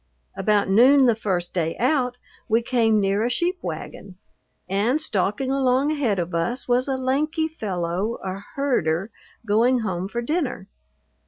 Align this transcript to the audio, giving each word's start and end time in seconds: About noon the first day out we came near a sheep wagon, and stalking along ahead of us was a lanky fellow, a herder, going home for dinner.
About 0.35 0.67
noon 0.67 1.05
the 1.05 1.13
first 1.13 1.53
day 1.53 1.77
out 1.77 2.17
we 2.49 2.63
came 2.63 2.99
near 2.99 3.23
a 3.23 3.29
sheep 3.29 3.59
wagon, 3.61 4.17
and 4.67 4.99
stalking 4.99 5.51
along 5.51 5.91
ahead 5.91 6.17
of 6.17 6.33
us 6.33 6.67
was 6.67 6.87
a 6.87 6.97
lanky 6.97 7.47
fellow, 7.47 8.15
a 8.23 8.39
herder, 8.55 9.11
going 9.45 9.81
home 9.81 10.07
for 10.07 10.23
dinner. 10.23 10.67